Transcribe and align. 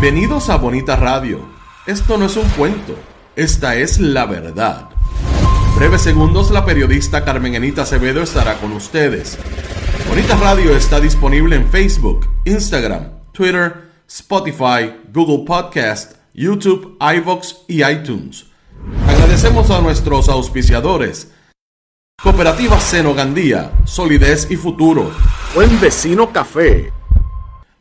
Bienvenidos 0.00 0.48
a 0.48 0.58
Bonita 0.58 0.94
Radio. 0.94 1.40
Esto 1.84 2.18
no 2.18 2.26
es 2.26 2.36
un 2.36 2.48
cuento, 2.50 2.94
esta 3.34 3.74
es 3.74 3.98
la 3.98 4.26
verdad. 4.26 4.90
Breves 5.74 6.02
segundos, 6.02 6.52
la 6.52 6.64
periodista 6.64 7.24
Carmen 7.24 7.56
Enita 7.56 7.82
Acevedo 7.82 8.22
estará 8.22 8.60
con 8.60 8.70
ustedes. 8.70 9.36
Bonita 10.08 10.36
Radio 10.36 10.76
está 10.76 11.00
disponible 11.00 11.56
en 11.56 11.68
Facebook, 11.68 12.28
Instagram, 12.44 13.10
Twitter, 13.32 13.90
Spotify, 14.06 14.94
Google 15.12 15.44
Podcast, 15.44 16.12
YouTube, 16.32 16.96
iVoox 17.00 17.56
y 17.66 17.82
iTunes. 17.82 18.46
Agradecemos 19.08 19.68
a 19.72 19.80
nuestros 19.80 20.28
auspiciadores. 20.28 21.32
Cooperativa 22.22 22.78
Senogandía, 22.78 23.72
Solidez 23.84 24.48
y 24.48 24.54
Futuro. 24.54 25.10
Buen 25.56 25.80
Vecino 25.80 26.32
Café. 26.32 26.92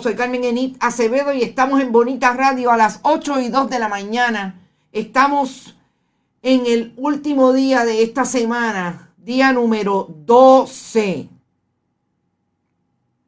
Soy 0.00 0.14
Carmen 0.14 0.44
Enit 0.44 0.76
Acevedo 0.78 1.34
y 1.34 1.42
estamos 1.42 1.80
en 1.80 1.90
Bonita 1.90 2.32
Radio 2.32 2.70
a 2.70 2.76
las 2.76 3.00
8 3.02 3.40
y 3.40 3.48
2 3.48 3.68
de 3.68 3.80
la 3.80 3.88
mañana. 3.88 4.68
Estamos 4.92 5.76
en 6.42 6.66
el 6.66 6.94
último 6.96 7.52
día 7.52 7.84
de 7.84 8.04
esta 8.04 8.24
semana, 8.24 9.12
día 9.16 9.52
número 9.52 10.06
12. 10.16 11.28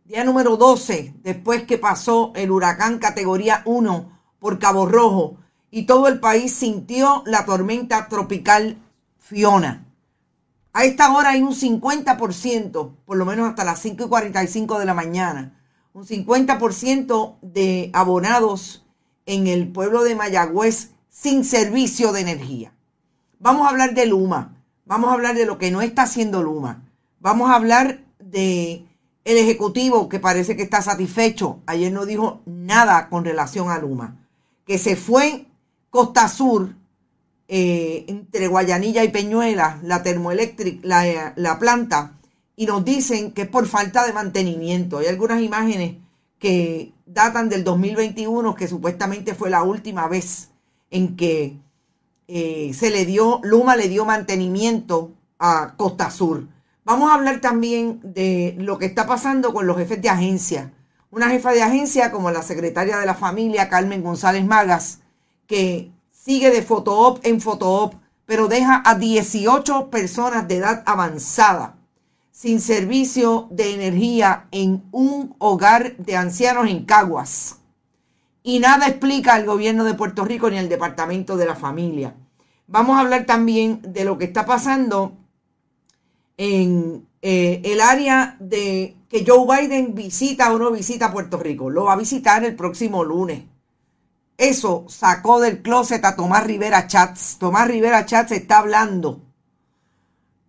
Día 0.04 0.22
número 0.22 0.56
12, 0.56 1.14
después 1.20 1.64
que 1.64 1.78
pasó 1.78 2.30
el 2.36 2.52
huracán 2.52 3.00
categoría 3.00 3.62
1 3.64 4.20
por 4.38 4.60
Cabo 4.60 4.86
Rojo 4.86 5.38
y 5.72 5.84
todo 5.84 6.06
el 6.06 6.20
país 6.20 6.54
sintió 6.54 7.24
la 7.26 7.44
tormenta 7.44 8.06
tropical 8.06 8.78
Fiona. 9.18 9.84
A 10.72 10.84
esta 10.84 11.12
hora 11.12 11.30
hay 11.30 11.42
un 11.42 11.54
50%, 11.54 12.94
por 13.04 13.16
lo 13.16 13.24
menos 13.24 13.48
hasta 13.48 13.64
las 13.64 13.80
5 13.80 14.04
y 14.04 14.08
45 14.08 14.78
de 14.78 14.84
la 14.84 14.94
mañana 14.94 15.56
un 15.96 16.04
50% 16.04 17.36
de 17.40 17.88
abonados 17.94 18.84
en 19.24 19.46
el 19.46 19.72
pueblo 19.72 20.04
de 20.04 20.14
Mayagüez 20.14 20.90
sin 21.08 21.42
servicio 21.42 22.12
de 22.12 22.20
energía. 22.20 22.74
Vamos 23.38 23.66
a 23.66 23.70
hablar 23.70 23.94
de 23.94 24.04
Luma, 24.04 24.62
vamos 24.84 25.08
a 25.08 25.14
hablar 25.14 25.34
de 25.34 25.46
lo 25.46 25.56
que 25.56 25.70
no 25.70 25.80
está 25.80 26.02
haciendo 26.02 26.42
Luma, 26.42 26.84
vamos 27.18 27.48
a 27.48 27.54
hablar 27.54 28.04
de 28.18 28.84
el 29.24 29.38
ejecutivo 29.38 30.10
que 30.10 30.20
parece 30.20 30.54
que 30.54 30.64
está 30.64 30.82
satisfecho, 30.82 31.60
ayer 31.64 31.90
no 31.90 32.04
dijo 32.04 32.42
nada 32.44 33.08
con 33.08 33.24
relación 33.24 33.70
a 33.70 33.78
Luma, 33.78 34.18
que 34.66 34.76
se 34.76 34.96
fue 34.96 35.46
Costa 35.88 36.28
Sur 36.28 36.74
eh, 37.48 38.04
entre 38.06 38.48
Guayanilla 38.48 39.02
y 39.02 39.08
Peñuela, 39.08 39.80
la 39.82 40.02
termoeléctrica, 40.02 41.32
la 41.36 41.58
planta 41.58 42.16
y 42.56 42.64
nos 42.64 42.84
dicen 42.84 43.32
que 43.32 43.42
es 43.42 43.48
por 43.48 43.66
falta 43.66 44.06
de 44.06 44.14
mantenimiento. 44.14 44.98
Hay 44.98 45.06
algunas 45.06 45.42
imágenes 45.42 45.96
que 46.38 46.94
datan 47.04 47.50
del 47.50 47.62
2021, 47.62 48.54
que 48.54 48.66
supuestamente 48.66 49.34
fue 49.34 49.50
la 49.50 49.62
última 49.62 50.08
vez 50.08 50.48
en 50.90 51.16
que 51.16 51.58
eh, 52.28 52.72
se 52.74 52.90
le 52.90 53.04
dio, 53.04 53.40
Luma 53.42 53.76
le 53.76 53.88
dio 53.88 54.06
mantenimiento 54.06 55.12
a 55.38 55.74
Costa 55.76 56.10
Sur. 56.10 56.48
Vamos 56.84 57.10
a 57.10 57.14
hablar 57.14 57.40
también 57.40 58.00
de 58.02 58.54
lo 58.58 58.78
que 58.78 58.86
está 58.86 59.06
pasando 59.06 59.52
con 59.52 59.66
los 59.66 59.76
jefes 59.76 60.00
de 60.00 60.08
agencia. 60.08 60.72
Una 61.10 61.28
jefa 61.28 61.52
de 61.52 61.62
agencia 61.62 62.10
como 62.10 62.30
la 62.30 62.42
secretaria 62.42 62.98
de 62.98 63.06
la 63.06 63.14
familia, 63.14 63.68
Carmen 63.68 64.02
González 64.02 64.44
Magas, 64.44 65.00
que 65.46 65.90
sigue 66.10 66.50
de 66.50 66.62
fotoop 66.62 67.24
en 67.24 67.40
fotoop, 67.40 67.94
pero 68.24 68.48
deja 68.48 68.82
a 68.84 68.94
18 68.96 69.90
personas 69.90 70.48
de 70.48 70.56
edad 70.56 70.82
avanzada 70.86 71.75
sin 72.36 72.60
servicio 72.60 73.48
de 73.50 73.72
energía 73.72 74.46
en 74.50 74.84
un 74.92 75.34
hogar 75.38 75.96
de 75.96 76.16
ancianos 76.16 76.68
en 76.68 76.84
Caguas. 76.84 77.60
Y 78.42 78.58
nada 78.58 78.88
explica 78.88 79.38
el 79.38 79.46
gobierno 79.46 79.84
de 79.84 79.94
Puerto 79.94 80.22
Rico 80.22 80.50
ni 80.50 80.58
el 80.58 80.68
departamento 80.68 81.38
de 81.38 81.46
la 81.46 81.54
familia. 81.56 82.14
Vamos 82.66 82.98
a 82.98 83.00
hablar 83.00 83.24
también 83.24 83.80
de 83.82 84.04
lo 84.04 84.18
que 84.18 84.26
está 84.26 84.44
pasando 84.44 85.16
en 86.36 87.08
eh, 87.22 87.62
el 87.64 87.80
área 87.80 88.36
de 88.38 88.96
que 89.08 89.24
Joe 89.26 89.46
Biden 89.62 89.94
visita 89.94 90.52
o 90.52 90.58
no 90.58 90.70
visita 90.70 91.14
Puerto 91.14 91.38
Rico. 91.38 91.70
Lo 91.70 91.84
va 91.84 91.94
a 91.94 91.96
visitar 91.96 92.44
el 92.44 92.54
próximo 92.54 93.02
lunes. 93.02 93.44
Eso 94.36 94.84
sacó 94.90 95.40
del 95.40 95.62
closet 95.62 96.04
a 96.04 96.14
Tomás 96.14 96.44
Rivera 96.44 96.86
Chats. 96.86 97.38
Tomás 97.38 97.66
Rivera 97.66 98.04
Chats 98.04 98.32
está 98.32 98.58
hablando 98.58 99.25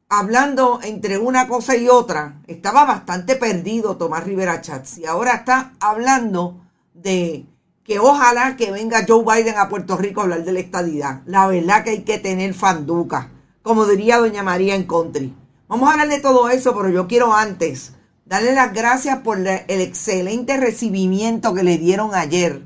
hablando 0.09 0.79
entre 0.83 1.17
una 1.17 1.47
cosa 1.47 1.75
y 1.75 1.89
otra, 1.89 2.41
estaba 2.47 2.85
bastante 2.85 3.35
perdido 3.35 3.97
Tomás 3.97 4.23
Rivera 4.23 4.61
Chats 4.61 4.97
y 4.99 5.05
ahora 5.05 5.35
está 5.35 5.73
hablando 5.79 6.61
de 6.93 7.45
que 7.83 7.99
ojalá 7.99 8.55
que 8.57 8.71
venga 8.71 9.05
Joe 9.07 9.23
Biden 9.23 9.57
a 9.57 9.69
Puerto 9.69 9.97
Rico 9.97 10.21
a 10.21 10.23
hablar 10.23 10.43
de 10.43 10.51
la 10.51 10.59
estadidad. 10.59 11.21
La 11.25 11.47
verdad 11.47 11.83
que 11.83 11.91
hay 11.91 12.03
que 12.03 12.19
tener 12.19 12.53
fanduca, 12.53 13.31
como 13.61 13.85
diría 13.85 14.17
doña 14.17 14.43
María 14.43 14.75
en 14.75 14.85
country. 14.85 15.33
Vamos 15.67 15.89
a 15.89 15.93
hablar 15.93 16.09
de 16.09 16.19
todo 16.19 16.49
eso, 16.49 16.75
pero 16.75 16.89
yo 16.89 17.07
quiero 17.07 17.33
antes 17.33 17.93
darle 18.25 18.53
las 18.53 18.73
gracias 18.73 19.19
por 19.19 19.37
el 19.37 19.81
excelente 19.81 20.57
recibimiento 20.57 21.53
que 21.53 21.63
le 21.63 21.77
dieron 21.77 22.13
ayer 22.13 22.65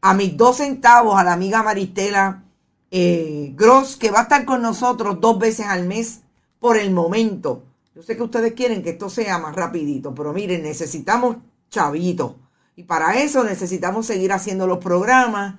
a 0.00 0.14
mis 0.14 0.36
dos 0.36 0.58
centavos 0.58 1.18
a 1.18 1.24
la 1.24 1.32
amiga 1.32 1.62
Maristela 1.62 2.44
eh, 2.90 3.52
Gross, 3.56 3.96
que 3.96 4.10
va 4.10 4.20
a 4.20 4.22
estar 4.22 4.44
con 4.44 4.62
nosotros 4.62 5.20
dos 5.20 5.38
veces 5.38 5.66
al 5.66 5.86
mes 5.86 6.20
por 6.58 6.76
el 6.76 6.90
momento. 6.90 7.64
Yo 7.94 8.02
sé 8.02 8.16
que 8.16 8.22
ustedes 8.22 8.52
quieren 8.52 8.82
que 8.82 8.90
esto 8.90 9.10
sea 9.10 9.38
más 9.38 9.56
rapidito, 9.56 10.14
pero 10.14 10.32
miren, 10.32 10.62
necesitamos 10.62 11.38
chavitos. 11.70 12.34
Y 12.76 12.84
para 12.84 13.20
eso 13.20 13.42
necesitamos 13.42 14.06
seguir 14.06 14.32
haciendo 14.32 14.66
los 14.66 14.78
programas 14.78 15.56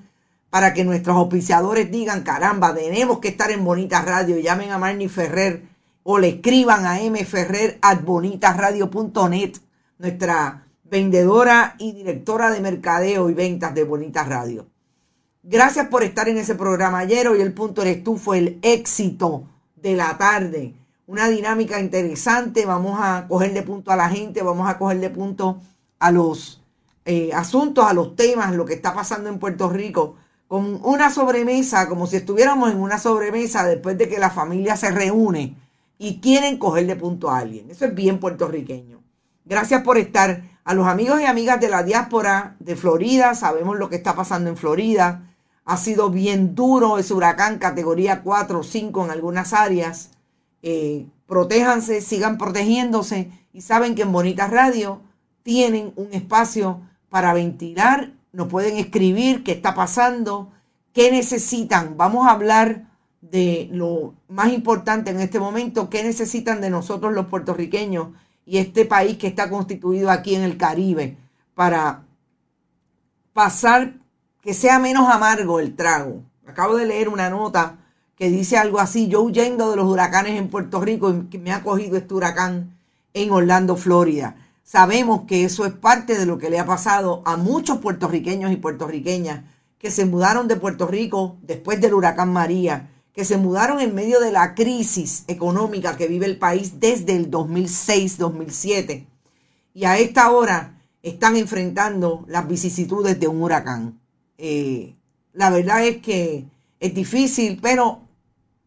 para 0.49 0.73
que 0.73 0.83
nuestros 0.83 1.17
auspiciadores 1.17 1.91
digan, 1.91 2.23
caramba, 2.23 2.73
tenemos 2.73 3.19
que 3.19 3.27
estar 3.27 3.51
en 3.51 3.63
Bonita 3.63 4.01
Radio. 4.01 4.39
Llamen 4.39 4.71
a 4.71 4.77
Marnie 4.77 5.09
Ferrer 5.09 5.63
o 6.03 6.17
le 6.17 6.29
escriban 6.29 6.85
a 6.85 6.97
mferrer 7.11 7.77
at 7.81 8.01
bonitasradio.net, 8.01 9.57
nuestra 9.97 10.65
vendedora 10.85 11.75
y 11.77 11.91
directora 11.91 12.49
de 12.49 12.61
mercadeo 12.61 13.29
y 13.29 13.33
ventas 13.33 13.75
de 13.75 13.83
Bonita 13.83 14.23
Radio. 14.23 14.65
Gracias 15.43 15.87
por 15.87 16.03
estar 16.03 16.27
en 16.29 16.37
ese 16.37 16.55
programa 16.55 16.99
ayer. 16.99 17.27
Hoy 17.27 17.41
el 17.41 17.53
punto 17.53 17.81
eres 17.81 18.03
tú, 18.03 18.17
fue 18.17 18.39
el 18.39 18.59
éxito 18.61 19.43
de 19.75 19.95
la 19.95 20.17
tarde 20.17 20.78
una 21.09 21.27
dinámica 21.27 21.79
interesante. 21.79 22.67
Vamos 22.67 22.99
a 23.01 23.25
cogerle 23.27 23.63
punto 23.63 23.91
a 23.91 23.95
la 23.95 24.09
gente, 24.09 24.43
vamos 24.43 24.69
a 24.69 24.77
cogerle 24.77 25.09
punto 25.09 25.59
a 25.97 26.11
los 26.11 26.61
eh, 27.03 27.31
asuntos, 27.33 27.83
a 27.85 27.93
los 27.93 28.15
temas, 28.15 28.53
lo 28.53 28.63
que 28.63 28.75
está 28.75 28.93
pasando 28.93 29.27
en 29.27 29.39
Puerto 29.39 29.69
Rico, 29.69 30.17
con 30.47 30.79
una 30.83 31.09
sobremesa, 31.09 31.89
como 31.89 32.05
si 32.05 32.17
estuviéramos 32.17 32.71
en 32.71 32.77
una 32.77 32.99
sobremesa 32.99 33.65
después 33.65 33.97
de 33.97 34.07
que 34.07 34.19
la 34.19 34.29
familia 34.29 34.77
se 34.77 34.91
reúne 34.91 35.55
y 35.97 36.19
quieren 36.19 36.59
cogerle 36.59 36.95
punto 36.95 37.31
a 37.31 37.39
alguien. 37.39 37.71
Eso 37.71 37.85
es 37.85 37.95
bien 37.95 38.19
puertorriqueño. 38.19 39.01
Gracias 39.45 39.81
por 39.81 39.97
estar. 39.97 40.43
A 40.63 40.75
los 40.75 40.85
amigos 40.85 41.19
y 41.19 41.25
amigas 41.25 41.59
de 41.59 41.69
la 41.69 41.81
diáspora 41.81 42.55
de 42.59 42.75
Florida, 42.75 43.33
sabemos 43.33 43.79
lo 43.79 43.89
que 43.89 43.95
está 43.95 44.15
pasando 44.15 44.51
en 44.51 44.57
Florida. 44.57 45.23
Ha 45.65 45.77
sido 45.77 46.11
bien 46.11 46.53
duro 46.53 46.99
ese 46.99 47.15
huracán 47.15 47.57
categoría 47.57 48.21
4 48.21 48.59
o 48.59 48.63
5 48.63 49.05
en 49.05 49.09
algunas 49.09 49.53
áreas. 49.53 50.11
Eh, 50.61 51.07
protéjanse, 51.27 52.01
sigan 52.01 52.37
protegiéndose 52.37 53.31
y 53.53 53.61
saben 53.61 53.95
que 53.95 54.01
en 54.01 54.11
Bonita 54.11 54.47
Radio 54.47 55.01
tienen 55.43 55.93
un 55.95 56.13
espacio 56.13 56.81
para 57.09 57.33
ventilar, 57.33 58.11
nos 58.31 58.47
pueden 58.47 58.77
escribir 58.77 59.43
qué 59.43 59.53
está 59.53 59.73
pasando, 59.73 60.51
qué 60.93 61.11
necesitan. 61.11 61.97
Vamos 61.97 62.27
a 62.27 62.31
hablar 62.31 62.89
de 63.21 63.69
lo 63.71 64.13
más 64.27 64.51
importante 64.51 65.11
en 65.11 65.19
este 65.19 65.39
momento, 65.39 65.89
qué 65.89 66.03
necesitan 66.03 66.61
de 66.61 66.69
nosotros 66.69 67.13
los 67.13 67.27
puertorriqueños 67.27 68.09
y 68.45 68.57
este 68.57 68.85
país 68.85 69.17
que 69.17 69.27
está 69.27 69.49
constituido 69.49 70.09
aquí 70.09 70.35
en 70.35 70.43
el 70.43 70.57
Caribe 70.57 71.17
para 71.53 72.03
pasar 73.33 73.93
que 74.41 74.53
sea 74.53 74.79
menos 74.79 75.09
amargo 75.09 75.59
el 75.59 75.75
trago. 75.75 76.23
Acabo 76.47 76.75
de 76.75 76.85
leer 76.85 77.09
una 77.09 77.29
nota 77.29 77.77
que 78.19 78.29
dice 78.29 78.57
algo 78.57 78.79
así, 78.79 79.07
yo 79.07 79.21
huyendo 79.21 79.71
de 79.71 79.77
los 79.77 79.87
huracanes 79.87 80.37
en 80.37 80.49
Puerto 80.49 80.81
Rico 80.81 81.09
y 81.09 81.21
que 81.29 81.39
me 81.39 81.53
ha 81.53 81.63
cogido 81.63 81.95
este 81.95 82.13
huracán 82.13 82.77
en 83.13 83.31
Orlando, 83.31 83.77
Florida. 83.77 84.35
Sabemos 84.65 85.21
que 85.25 85.45
eso 85.45 85.65
es 85.65 85.71
parte 85.71 86.17
de 86.17 86.25
lo 86.25 86.37
que 86.37 86.49
le 86.49 86.59
ha 86.59 86.65
pasado 86.65 87.23
a 87.25 87.37
muchos 87.37 87.77
puertorriqueños 87.77 88.51
y 88.51 88.57
puertorriqueñas 88.57 89.45
que 89.77 89.89
se 89.89 90.05
mudaron 90.05 90.49
de 90.49 90.57
Puerto 90.57 90.85
Rico 90.85 91.37
después 91.43 91.79
del 91.79 91.93
huracán 91.93 92.33
María, 92.33 92.89
que 93.13 93.23
se 93.23 93.37
mudaron 93.37 93.79
en 93.79 93.95
medio 93.95 94.19
de 94.19 94.33
la 94.33 94.53
crisis 94.53 95.23
económica 95.27 95.95
que 95.95 96.09
vive 96.09 96.25
el 96.25 96.37
país 96.37 96.81
desde 96.81 97.15
el 97.15 97.31
2006-2007 97.31 99.05
y 99.73 99.85
a 99.85 99.97
esta 99.97 100.29
hora 100.31 100.77
están 101.03 101.37
enfrentando 101.37 102.25
las 102.27 102.49
vicisitudes 102.49 103.17
de 103.17 103.29
un 103.29 103.41
huracán. 103.41 103.97
Eh, 104.37 104.93
la 105.31 105.49
verdad 105.51 105.85
es 105.85 105.97
que 105.97 106.45
es 106.81 106.93
difícil, 106.93 107.59
pero 107.61 108.08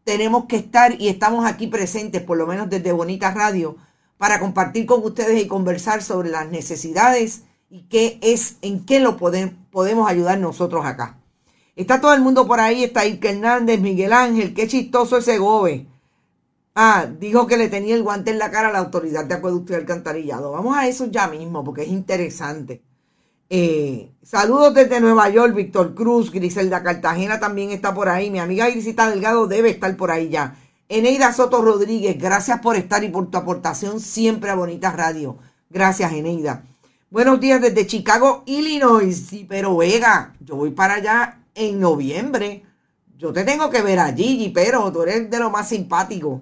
tenemos 0.03 0.45
que 0.45 0.57
estar 0.57 0.99
y 0.99 1.07
estamos 1.07 1.45
aquí 1.45 1.67
presentes, 1.67 2.21
por 2.21 2.37
lo 2.37 2.47
menos 2.47 2.69
desde 2.69 2.91
Bonita 2.91 3.31
Radio, 3.31 3.77
para 4.17 4.39
compartir 4.39 4.85
con 4.85 5.03
ustedes 5.03 5.41
y 5.41 5.47
conversar 5.47 6.01
sobre 6.01 6.29
las 6.29 6.49
necesidades 6.49 7.43
y 7.69 7.83
qué 7.83 8.19
es, 8.21 8.57
en 8.61 8.85
qué 8.85 8.99
lo 8.99 9.17
podemos 9.17 10.09
ayudar 10.09 10.39
nosotros 10.39 10.85
acá. 10.85 11.17
Está 11.75 11.99
todo 11.99 12.13
el 12.13 12.21
mundo 12.21 12.45
por 12.45 12.59
ahí, 12.59 12.83
está 12.83 13.01
Ike 13.01 13.29
Hernández, 13.29 13.79
Miguel 13.79 14.13
Ángel, 14.13 14.53
qué 14.53 14.67
chistoso 14.67 15.17
ese 15.17 15.39
gobe. 15.39 15.87
Ah, 16.75 17.07
dijo 17.19 17.47
que 17.47 17.57
le 17.57 17.69
tenía 17.69 17.95
el 17.95 18.03
guante 18.03 18.31
en 18.31 18.39
la 18.39 18.51
cara 18.51 18.69
a 18.69 18.71
la 18.71 18.79
autoridad 18.79 19.25
de 19.25 19.35
acueducto 19.35 19.73
y 19.73 19.75
alcantarillado. 19.75 20.51
Vamos 20.51 20.75
a 20.75 20.87
eso 20.87 21.07
ya 21.07 21.27
mismo, 21.27 21.63
porque 21.63 21.83
es 21.83 21.89
interesante. 21.89 22.83
Eh, 23.55 24.09
saludos 24.23 24.73
desde 24.73 24.99
Nueva 24.99 25.29
York, 25.29 25.53
Víctor 25.53 25.93
Cruz, 25.93 26.31
Griselda 26.31 26.81
Cartagena 26.81 27.39
también 27.39 27.69
está 27.69 27.93
por 27.93 28.09
ahí. 28.09 28.31
Mi 28.31 28.39
amiga 28.39 28.67
Grisita 28.67 29.07
Delgado 29.11 29.45
debe 29.45 29.69
estar 29.69 29.95
por 29.95 30.09
ahí 30.09 30.29
ya. 30.29 30.55
Eneida 30.89 31.31
Soto 31.31 31.61
Rodríguez, 31.61 32.17
gracias 32.17 32.61
por 32.61 32.75
estar 32.77 33.03
y 33.03 33.09
por 33.09 33.29
tu 33.29 33.37
aportación 33.37 33.99
siempre 33.99 34.49
a 34.49 34.55
Bonita 34.55 34.91
Radio. 34.91 35.37
Gracias, 35.69 36.11
Eneida. 36.13 36.63
Buenos 37.11 37.39
días 37.39 37.61
desde 37.61 37.85
Chicago, 37.85 38.41
Illinois. 38.47 39.15
Sí, 39.29 39.45
pero 39.47 39.77
Vega, 39.77 40.33
yo 40.39 40.55
voy 40.55 40.71
para 40.71 40.95
allá 40.95 41.37
en 41.53 41.79
noviembre. 41.79 42.63
Yo 43.19 43.31
te 43.33 43.43
tengo 43.43 43.69
que 43.69 43.83
ver 43.83 43.99
allí, 43.99 44.51
pero 44.51 44.91
tú 44.91 45.03
eres 45.03 45.29
de 45.29 45.37
lo 45.37 45.51
más 45.51 45.69
simpático. 45.69 46.41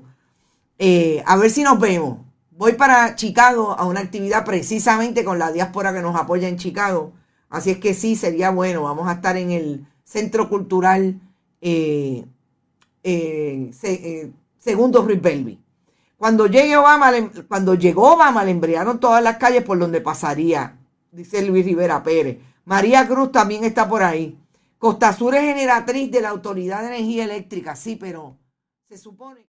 Eh, 0.80 1.22
a 1.26 1.36
ver 1.36 1.52
si 1.52 1.62
nos 1.62 1.78
vemos. 1.78 2.20
Voy 2.52 2.74
para 2.74 3.16
Chicago 3.16 3.72
a 3.72 3.86
una 3.86 4.02
actividad 4.02 4.46
precisamente 4.46 5.24
con 5.24 5.40
la 5.40 5.52
diáspora 5.52 5.94
que 5.94 6.02
nos 6.02 6.16
apoya 6.16 6.48
en 6.48 6.58
Chicago. 6.58 7.14
Así 7.50 7.72
es 7.72 7.78
que 7.78 7.94
sí, 7.94 8.16
sería 8.16 8.52
bueno. 8.52 8.84
Vamos 8.84 9.08
a 9.08 9.14
estar 9.14 9.38
en 9.38 9.52
el 9.52 9.88
Centro 10.04 10.50
Cultural 10.50 11.20
eh, 11.62 12.26
eh, 13.04 13.72
eh 13.84 14.32
Segundo 14.60 15.02
Ruiz 15.02 15.20
Cuando, 16.18 16.46
llegue 16.46 16.78
Obama, 16.78 17.12
cuando 17.48 17.74
llegó 17.74 18.14
Obama, 18.14 18.46
le 18.46 18.52
embriaron 18.52 19.00
todas 19.00 19.24
las 19.24 19.38
calles 19.38 19.64
por 19.64 19.80
donde 19.80 20.02
pasaría, 20.02 20.78
dice 21.12 21.42
Luis 21.42 21.66
Rivera 21.66 22.04
Pérez. 22.04 22.38
María 22.66 23.08
Cruz 23.08 23.32
también 23.32 23.64
está 23.64 23.90
por 23.90 24.04
ahí. 24.04 24.38
Costa 24.78 25.14
Sur 25.14 25.34
es 25.34 25.42
generatriz 25.42 26.12
de 26.12 26.22
la 26.22 26.30
Autoridad 26.30 26.82
de 26.82 26.88
Energía 26.96 27.24
Eléctrica, 27.24 27.76
sí, 27.76 27.96
pero 27.96 28.38
se 28.88 29.00
supone. 29.00 29.51